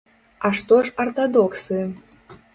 А 0.47 0.49
што 0.61 0.79
ж 0.87 0.95
артадоксы? 1.05 1.79